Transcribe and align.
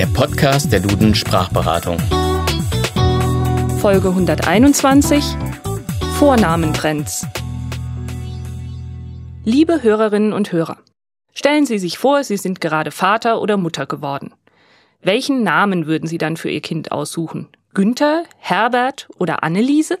der 0.00 0.06
Podcast 0.06 0.72
der 0.72 0.80
Duden 0.80 1.14
Sprachberatung. 1.14 1.98
Folge 3.80 4.08
121 4.08 5.22
Vornamentrends. 6.14 7.26
Liebe 9.44 9.82
Hörerinnen 9.82 10.32
und 10.32 10.52
Hörer, 10.52 10.78
stellen 11.34 11.66
Sie 11.66 11.78
sich 11.78 11.98
vor, 11.98 12.24
Sie 12.24 12.38
sind 12.38 12.62
gerade 12.62 12.92
Vater 12.92 13.42
oder 13.42 13.58
Mutter 13.58 13.84
geworden. 13.84 14.32
Welchen 15.02 15.42
Namen 15.42 15.84
würden 15.86 16.08
Sie 16.08 16.16
dann 16.16 16.38
für 16.38 16.48
Ihr 16.48 16.62
Kind 16.62 16.92
aussuchen? 16.92 17.50
Günther, 17.74 18.24
Herbert 18.38 19.06
oder 19.18 19.42
Anneliese? 19.42 19.98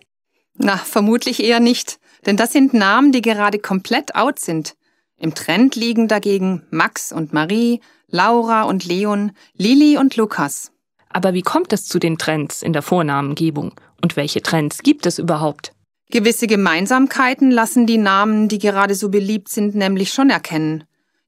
Na, 0.54 0.78
vermutlich 0.78 1.44
eher 1.44 1.60
nicht, 1.60 2.00
denn 2.24 2.38
das 2.38 2.54
sind 2.54 2.72
Namen, 2.72 3.12
die 3.12 3.20
gerade 3.20 3.58
komplett 3.58 4.14
out 4.14 4.38
sind. 4.38 4.76
Im 5.18 5.34
Trend 5.34 5.76
liegen 5.76 6.08
dagegen 6.08 6.62
Max 6.70 7.12
und 7.12 7.34
Marie, 7.34 7.82
Laura 8.10 8.62
und 8.62 8.84
Leon, 8.84 9.32
Lili 9.56 9.96
und 9.96 10.16
Lukas. 10.16 10.72
Aber 11.08 11.34
wie 11.34 11.42
kommt 11.42 11.72
es 11.72 11.86
zu 11.86 11.98
den 11.98 12.18
Trends 12.18 12.62
in 12.62 12.72
der 12.72 12.82
Vornamengebung? 12.82 13.72
Und 14.02 14.16
welche 14.16 14.42
Trends 14.42 14.78
gibt 14.78 15.06
es 15.06 15.18
überhaupt? 15.18 15.72
Gewisse 16.10 16.46
Gemeinsamkeiten 16.46 17.50
lassen 17.50 17.86
die 17.86 17.98
Namen, 17.98 18.48
die 18.48 18.58
gerade 18.58 18.94
so 18.94 19.10
beliebt 19.10 19.48
sind, 19.48 19.74
nämlich 19.74 20.12
schon 20.12 20.30
erkennen. 20.30 20.84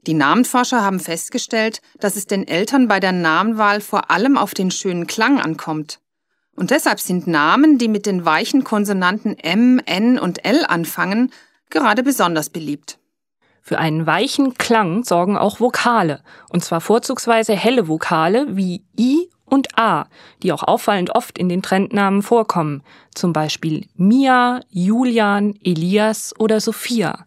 Die 0.06 0.14
Namenforscher 0.14 0.82
haben 0.82 0.98
festgestellt, 0.98 1.80
dass 2.00 2.16
es 2.16 2.26
den 2.26 2.48
Eltern 2.48 2.88
bei 2.88 2.98
der 2.98 3.12
Namenwahl 3.12 3.80
vor 3.80 4.10
allem 4.10 4.36
auf 4.36 4.54
den 4.54 4.72
schönen 4.72 5.06
Klang 5.06 5.40
ankommt. 5.40 6.00
Und 6.56 6.70
deshalb 6.70 6.98
sind 6.98 7.28
Namen, 7.28 7.78
die 7.78 7.88
mit 7.88 8.06
den 8.06 8.24
weichen 8.24 8.64
Konsonanten 8.64 9.38
M, 9.38 9.80
N 9.86 10.18
und 10.18 10.44
L 10.44 10.64
anfangen, 10.66 11.32
gerade 11.70 12.02
besonders 12.02 12.50
beliebt. 12.50 12.98
Für 13.64 13.78
einen 13.78 14.06
weichen 14.06 14.54
Klang 14.54 15.04
sorgen 15.04 15.38
auch 15.38 15.60
Vokale, 15.60 16.22
und 16.50 16.64
zwar 16.64 16.80
vorzugsweise 16.80 17.54
helle 17.54 17.86
Vokale 17.86 18.56
wie 18.56 18.84
I 18.98 19.30
und 19.44 19.78
A, 19.78 20.06
die 20.42 20.52
auch 20.52 20.64
auffallend 20.64 21.14
oft 21.14 21.38
in 21.38 21.48
den 21.48 21.62
Trendnamen 21.62 22.22
vorkommen, 22.22 22.82
zum 23.14 23.32
Beispiel 23.32 23.86
Mia, 23.94 24.60
Julian, 24.68 25.54
Elias 25.62 26.34
oder 26.38 26.60
Sophia. 26.60 27.24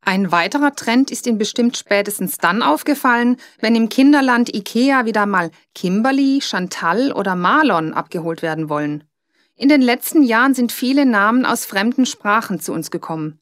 Ein 0.00 0.32
weiterer 0.32 0.74
Trend 0.74 1.10
ist 1.10 1.26
Ihnen 1.26 1.38
bestimmt 1.38 1.76
spätestens 1.76 2.38
dann 2.38 2.62
aufgefallen, 2.62 3.36
wenn 3.60 3.76
im 3.76 3.88
Kinderland 3.88 4.52
Ikea 4.54 5.04
wieder 5.04 5.26
mal 5.26 5.50
Kimberly, 5.74 6.40
Chantal 6.40 7.12
oder 7.12 7.36
Marlon 7.36 7.92
abgeholt 7.92 8.40
werden 8.40 8.68
wollen. 8.68 9.04
In 9.54 9.68
den 9.68 9.82
letzten 9.82 10.22
Jahren 10.22 10.54
sind 10.54 10.72
viele 10.72 11.06
Namen 11.06 11.44
aus 11.44 11.66
fremden 11.66 12.06
Sprachen 12.06 12.58
zu 12.58 12.72
uns 12.72 12.90
gekommen. 12.90 13.38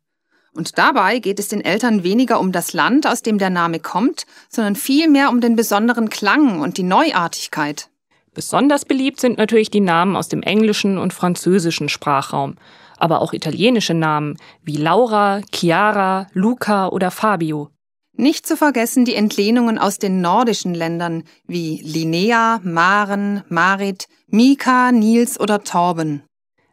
Und 0.53 0.79
dabei 0.79 1.21
geht 1.21 1.39
es 1.39 1.49
den 1.49 1.65
Eltern 1.65 2.03
weniger 2.03 2.41
um 2.41 2.53
das 2.53 2.73
Land, 2.73 3.07
aus 3.07 3.23
dem 3.23 3.39
der 3.39 3.51
Name 3.51 3.79
kommt, 3.79 4.27
sondern 4.49 4.75
vielmehr 4.75 5.31
um 5.31 5.41
den 5.41 5.57
besonderen 5.57 6.11
Klang 6.11 6.61
und 6.61 6.77
die 6.77 6.83
Neuartigkeit. 6.83 7.89
Besonders 8.35 8.85
beliebt 8.85 9.21
sind 9.21 9.39
natürlich 9.39 9.71
die 9.71 9.81
Namen 9.81 10.17
aus 10.17 10.29
dem 10.29 10.43
englischen 10.43 10.99
und 10.99 11.13
französischen 11.13 11.89
Sprachraum, 11.89 12.57
aber 12.97 13.23
auch 13.23 13.33
italienische 13.33 13.95
Namen 13.95 14.37
wie 14.63 14.77
Laura, 14.77 15.41
Chiara, 15.53 16.27
Luca 16.33 16.89
oder 16.89 17.11
Fabio. 17.11 17.71
Nicht 18.17 18.47
zu 18.47 18.57
vergessen 18.57 19.05
die 19.05 19.15
Entlehnungen 19.15 19.79
aus 19.79 19.99
den 19.99 20.21
nordischen 20.21 20.75
Ländern 20.75 21.25
wie 21.47 21.81
Linnea, 21.83 22.61
Maren, 22.63 23.43
Marit, 23.49 24.09
Mika, 24.27 24.93
Nils 24.93 25.41
oder 25.41 25.65
Torben. 25.65 26.23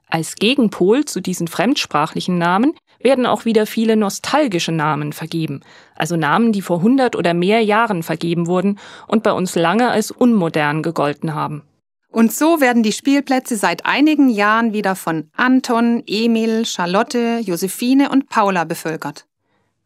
Als 0.10 0.36
Gegenpol 0.36 1.06
zu 1.06 1.22
diesen 1.22 1.48
fremdsprachlichen 1.48 2.38
Namen 2.38 2.74
werden 3.08 3.26
auch 3.26 3.46
wieder 3.46 3.66
viele 3.66 3.96
nostalgische 3.96 4.74
Namen 4.74 5.14
vergeben, 5.14 5.62
also 5.96 6.18
Namen, 6.18 6.52
die 6.52 6.62
vor 6.62 6.80
100 6.80 7.16
oder 7.16 7.34
mehr 7.34 7.62
Jahren 7.62 8.04
vergeben 8.04 8.48
wurden 8.48 8.78
und 9.08 9.24
bei 9.24 9.32
uns 9.32 9.56
lange 9.56 9.90
als 9.90 10.12
unmodern 10.12 10.84
gegolten 10.84 11.34
haben. 11.34 11.64
Und 12.12 12.34
so 12.34 12.60
werden 12.60 12.84
die 12.84 12.92
Spielplätze 12.92 13.56
seit 13.56 13.86
einigen 13.86 14.28
Jahren 14.28 14.74
wieder 14.74 14.98
von 14.98 15.30
Anton, 15.38 16.04
Emil, 16.06 16.66
Charlotte, 16.66 17.40
Josephine 17.40 18.10
und 18.10 18.28
Paula 18.28 18.66
bevölkert. 18.66 19.26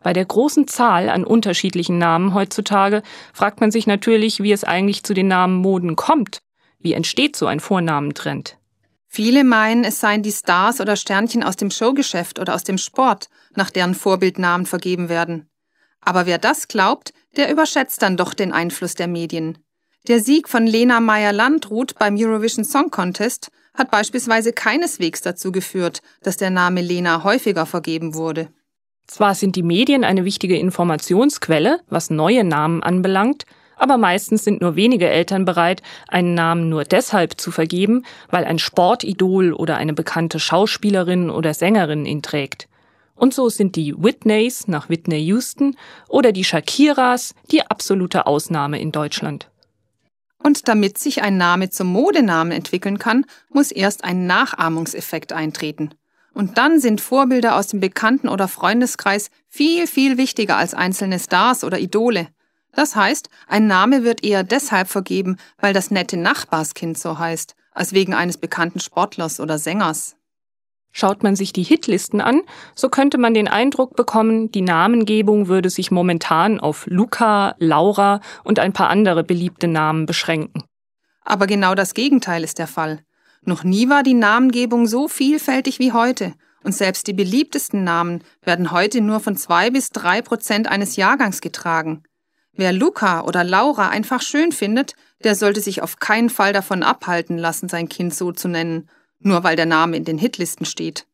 Bei 0.01 0.13
der 0.13 0.25
großen 0.25 0.67
Zahl 0.67 1.07
an 1.07 1.23
unterschiedlichen 1.23 1.99
Namen 1.99 2.33
heutzutage 2.33 3.03
fragt 3.33 3.61
man 3.61 3.69
sich 3.69 3.85
natürlich, 3.85 4.41
wie 4.41 4.51
es 4.51 4.63
eigentlich 4.63 5.03
zu 5.03 5.13
den 5.13 5.27
Namenmoden 5.27 5.95
kommt. 5.95 6.39
Wie 6.79 6.93
entsteht 6.93 7.35
so 7.35 7.45
ein 7.45 7.59
Vornamentrend? 7.59 8.57
Viele 9.13 9.43
meinen, 9.43 9.83
es 9.83 9.99
seien 9.99 10.23
die 10.23 10.31
Stars 10.31 10.79
oder 10.79 10.95
Sternchen 10.95 11.43
aus 11.43 11.57
dem 11.57 11.69
Showgeschäft 11.69 12.39
oder 12.39 12.55
aus 12.55 12.63
dem 12.63 12.77
Sport, 12.77 13.27
nach 13.53 13.69
deren 13.69 13.93
Vorbildnamen 13.93 14.65
vergeben 14.65 15.09
werden. 15.09 15.49
Aber 15.99 16.25
wer 16.25 16.37
das 16.37 16.69
glaubt, 16.69 17.11
der 17.35 17.51
überschätzt 17.51 18.01
dann 18.01 18.15
doch 18.15 18.33
den 18.33 18.53
Einfluss 18.53 18.93
der 18.93 19.09
Medien. 19.09 19.57
Der 20.07 20.21
Sieg 20.21 20.47
von 20.47 20.65
Lena 20.65 21.01
Meyer-Landrut 21.01 21.99
beim 21.99 22.15
Eurovision 22.15 22.63
Song 22.63 22.89
Contest 22.89 23.51
hat 23.73 23.91
beispielsweise 23.91 24.53
keineswegs 24.53 25.21
dazu 25.21 25.51
geführt, 25.51 26.01
dass 26.23 26.37
der 26.37 26.49
Name 26.49 26.79
Lena 26.79 27.25
häufiger 27.25 27.65
vergeben 27.65 28.15
wurde. 28.15 28.47
Zwar 29.07 29.35
sind 29.35 29.57
die 29.57 29.63
Medien 29.63 30.05
eine 30.05 30.23
wichtige 30.23 30.57
Informationsquelle, 30.57 31.81
was 31.89 32.11
neue 32.11 32.45
Namen 32.45 32.81
anbelangt, 32.81 33.45
aber 33.81 33.97
meistens 33.97 34.43
sind 34.43 34.61
nur 34.61 34.75
wenige 34.75 35.09
Eltern 35.09 35.43
bereit, 35.43 35.81
einen 36.07 36.35
Namen 36.35 36.69
nur 36.69 36.83
deshalb 36.83 37.41
zu 37.41 37.49
vergeben, 37.49 38.03
weil 38.29 38.45
ein 38.45 38.59
Sportidol 38.59 39.53
oder 39.53 39.77
eine 39.77 39.93
bekannte 39.93 40.39
Schauspielerin 40.39 41.31
oder 41.31 41.55
Sängerin 41.55 42.05
ihn 42.05 42.21
trägt. 42.21 42.67
Und 43.15 43.33
so 43.33 43.49
sind 43.49 43.75
die 43.75 43.95
Whitneys 43.97 44.67
nach 44.67 44.89
Whitney 44.89 45.19
Houston 45.25 45.75
oder 46.07 46.31
die 46.31 46.43
Shakiras 46.43 47.33
die 47.51 47.63
absolute 47.63 48.27
Ausnahme 48.27 48.79
in 48.79 48.91
Deutschland. 48.91 49.49
Und 50.43 50.67
damit 50.67 50.99
sich 50.99 51.23
ein 51.23 51.37
Name 51.37 51.71
zum 51.71 51.87
Modenamen 51.87 52.51
entwickeln 52.51 52.99
kann, 52.99 53.25
muss 53.49 53.71
erst 53.71 54.03
ein 54.03 54.27
Nachahmungseffekt 54.27 55.33
eintreten. 55.33 55.91
Und 56.33 56.59
dann 56.59 56.79
sind 56.79 57.01
Vorbilder 57.01 57.55
aus 57.55 57.67
dem 57.67 57.79
Bekannten- 57.79 58.29
oder 58.29 58.47
Freundeskreis 58.47 59.31
viel, 59.47 59.87
viel 59.87 60.17
wichtiger 60.17 60.57
als 60.57 60.75
einzelne 60.75 61.19
Stars 61.19 61.63
oder 61.63 61.79
Idole. 61.79 62.27
Das 62.73 62.95
heißt, 62.95 63.29
ein 63.47 63.67
Name 63.67 64.03
wird 64.03 64.23
eher 64.23 64.43
deshalb 64.43 64.87
vergeben, 64.87 65.37
weil 65.59 65.73
das 65.73 65.91
nette 65.91 66.17
Nachbarskind 66.17 66.97
so 66.97 67.19
heißt, 67.19 67.55
als 67.73 67.93
wegen 67.93 68.13
eines 68.13 68.37
bekannten 68.37 68.79
Sportlers 68.79 69.39
oder 69.39 69.57
Sängers. 69.57 70.15
Schaut 70.93 71.23
man 71.23 71.37
sich 71.37 71.53
die 71.53 71.63
Hitlisten 71.63 72.19
an, 72.19 72.41
so 72.75 72.89
könnte 72.89 73.17
man 73.17 73.33
den 73.33 73.47
Eindruck 73.47 73.95
bekommen, 73.95 74.51
die 74.51 74.61
Namengebung 74.61 75.47
würde 75.47 75.69
sich 75.69 75.89
momentan 75.89 76.59
auf 76.59 76.85
Luca, 76.87 77.55
Laura 77.59 78.19
und 78.43 78.59
ein 78.59 78.73
paar 78.73 78.89
andere 78.89 79.23
beliebte 79.23 79.67
Namen 79.67 80.05
beschränken. 80.05 80.63
Aber 81.23 81.47
genau 81.47 81.75
das 81.75 81.93
Gegenteil 81.93 82.43
ist 82.43 82.59
der 82.59 82.67
Fall. 82.67 82.99
Noch 83.43 83.63
nie 83.63 83.89
war 83.89 84.03
die 84.03 84.13
Namengebung 84.13 84.85
so 84.85 85.07
vielfältig 85.07 85.79
wie 85.79 85.93
heute, 85.93 86.33
und 86.63 86.75
selbst 86.75 87.07
die 87.07 87.13
beliebtesten 87.13 87.83
Namen 87.83 88.23
werden 88.43 88.71
heute 88.71 89.01
nur 89.01 89.19
von 89.19 89.37
zwei 89.37 89.69
bis 89.69 89.89
drei 89.89 90.21
Prozent 90.21 90.67
eines 90.67 90.95
Jahrgangs 90.95 91.41
getragen. 91.41 92.03
Wer 92.55 92.73
Luca 92.73 93.21
oder 93.21 93.43
Laura 93.43 93.89
einfach 93.89 94.21
schön 94.21 94.51
findet, 94.51 94.93
der 95.23 95.35
sollte 95.35 95.61
sich 95.61 95.81
auf 95.81 95.97
keinen 95.97 96.29
Fall 96.29 96.53
davon 96.53 96.83
abhalten 96.83 97.37
lassen, 97.37 97.69
sein 97.69 97.87
Kind 97.89 98.13
so 98.13 98.31
zu 98.31 98.47
nennen, 98.47 98.89
nur 99.19 99.43
weil 99.43 99.55
der 99.55 99.65
Name 99.65 99.97
in 99.97 100.05
den 100.05 100.17
Hitlisten 100.17 100.65
steht. 100.65 101.05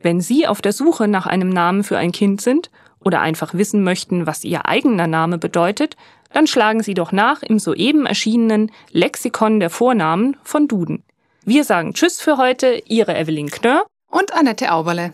Wenn 0.00 0.20
Sie 0.20 0.46
auf 0.46 0.62
der 0.62 0.72
Suche 0.72 1.08
nach 1.08 1.26
einem 1.26 1.50
Namen 1.50 1.84
für 1.84 1.98
ein 1.98 2.12
Kind 2.12 2.40
sind 2.40 2.70
oder 3.04 3.20
einfach 3.20 3.54
wissen 3.54 3.84
möchten, 3.84 4.26
was 4.26 4.44
Ihr 4.44 4.66
eigener 4.66 5.06
Name 5.06 5.38
bedeutet, 5.38 5.96
dann 6.32 6.46
schlagen 6.46 6.82
Sie 6.82 6.94
doch 6.94 7.12
nach 7.12 7.42
im 7.42 7.58
soeben 7.58 8.06
erschienenen 8.06 8.70
Lexikon 8.92 9.60
der 9.60 9.70
Vornamen 9.70 10.36
von 10.42 10.68
Duden. 10.68 11.02
Wir 11.44 11.64
sagen 11.64 11.94
Tschüss 11.94 12.20
für 12.20 12.36
heute, 12.36 12.82
Ihre 12.86 13.16
Evelyn 13.16 13.50
Knörr 13.50 13.84
und 14.10 14.32
Annette 14.34 14.72
Auberle. 14.72 15.12